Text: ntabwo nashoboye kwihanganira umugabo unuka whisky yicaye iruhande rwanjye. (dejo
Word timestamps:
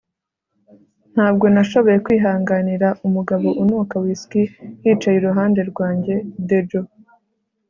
ntabwo 1.13 1.45
nashoboye 1.53 1.97
kwihanganira 2.05 2.87
umugabo 3.07 3.47
unuka 3.61 3.95
whisky 4.03 4.43
yicaye 4.83 5.15
iruhande 5.19 5.61
rwanjye. 5.71 6.15
(dejo 6.49 6.81